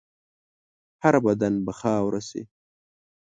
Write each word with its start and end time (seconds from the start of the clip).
هر 1.03 1.15
بدن 1.25 1.53
به 1.65 1.71
خاوره 1.79 2.21
شي. 2.29 2.41